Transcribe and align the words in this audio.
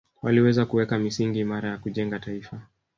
Waliweza 0.21 0.65
kuweka 0.65 0.99
misingi 0.99 1.39
imara 1.39 1.69
ya 1.69 1.77
kujenga 1.77 2.19
taifa 2.19 2.61